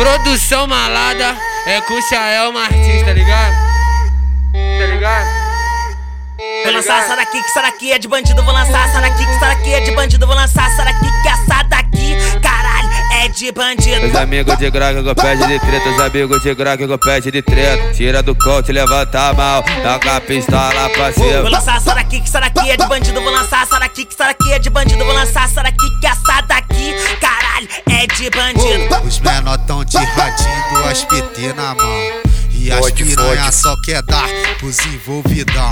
[0.00, 3.54] Produção malada é com o Chael Martins, tá ligado?
[4.50, 5.26] Tá ligado?
[5.26, 8.42] Tá Vou lançar essa daqui, que essa daqui é de bandido.
[8.42, 10.26] Vou lançar essa daqui, que essa daqui é de bandido.
[10.26, 14.06] Vou lançar essa daqui, que essa daqui, caralho, é de bandido.
[14.06, 17.42] Os amigos de graga que pede de treta, os amigos de graga que pede de
[17.42, 17.92] treta.
[17.92, 21.50] Tira do coach, levanta a mão, joga a pistola pra Vou cima.
[21.50, 23.20] lançar essa daqui, que essa daqui é de bandido.
[23.20, 25.04] Vou lançar essa daqui, que essa daqui é de bandido.
[25.04, 28.69] Vou lançar essa daqui, que essa daqui, caralho, é de bandido.
[29.50, 32.22] Menor tão de radinho, duas PT na mão.
[32.52, 34.28] E as piranha só quer dar
[34.58, 35.68] pros envolvidão.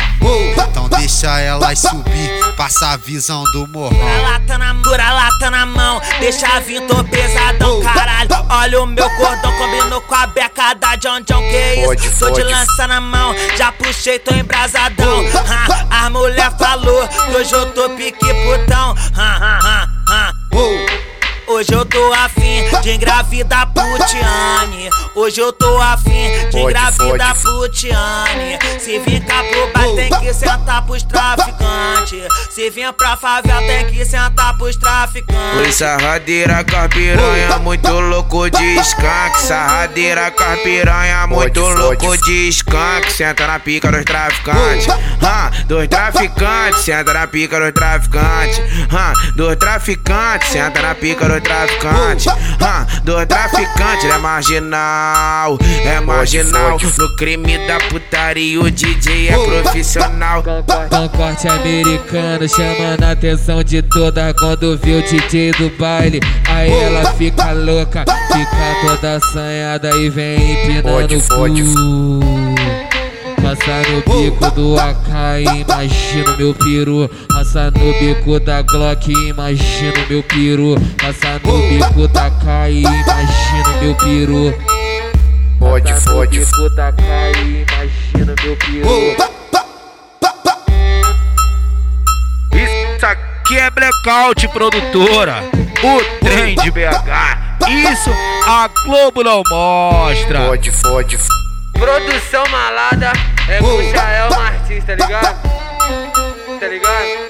[0.68, 3.96] Então deixa elas subir, passa a visão do morrão.
[4.22, 8.30] Lata na dura lata na mão, deixa vir, tô pesadão, caralho.
[8.50, 12.18] Olha o meu cordão, combinou com a beca da John John, que isso?
[12.18, 15.24] Tô de lança na mão, já puxei, tô embrasadão.
[15.46, 18.96] Ha, a mulher falou que hoje eu tô pique putão.
[19.14, 20.34] Ha, ha, ha, ha.
[21.48, 22.37] Hoje eu tô afim
[22.88, 24.88] de engravidar Putiane.
[25.14, 27.36] Hoje eu tô afim de engravidar.
[27.38, 28.58] Putiane.
[28.80, 32.26] Se vir cá pro bar, tem que sentar pros traficantes.
[32.50, 35.60] Se vir pra favela, tem que sentar pros traficantes.
[35.60, 39.40] Oi, sarradeira com as piranha, muito louco de skunk.
[39.40, 43.12] Sarradeira com as piranha, muito louco de skunk.
[43.12, 44.88] Senta na pica dos traficantes,
[45.22, 46.84] ah, dos traficantes.
[46.84, 50.48] Senta na pica dos traficantes, ah, dos traficantes.
[50.48, 52.26] Senta na pica dos traficantes,
[52.60, 54.04] ah, dos traficantes.
[54.04, 56.78] Ele é marginal, é marginal.
[56.98, 60.42] No crime da putaria, o DJ é profissional.
[60.42, 66.20] Pacote americano chamando a atenção de toda quando vê o DJ do baile.
[66.48, 72.87] Aí ela fica louca, fica toda assanhada e vem empinando o cu.
[73.42, 75.08] Passa no bico do AK
[75.60, 77.10] imagina o meu peru.
[77.28, 80.74] Passa no bico da Glock imagina o meu peru.
[81.00, 82.30] Passa no bico da
[82.68, 84.54] e imagina o meu peru.
[85.58, 86.92] Fode, Passa no bico da
[87.38, 89.16] e imagina o meu peru.
[92.52, 95.44] Isso aqui é Blackout Produtora,
[95.82, 97.48] o trem de BH.
[97.68, 98.10] Isso
[98.46, 100.46] a Globo não mostra.
[100.46, 101.18] Fode, fode,
[101.78, 103.12] Produção malada
[103.48, 105.48] é com o Chael Martins, tá ligado?
[106.58, 107.27] Tá ligado?